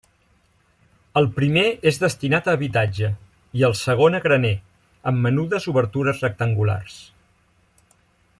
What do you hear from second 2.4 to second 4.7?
a habitatge i el segon a graner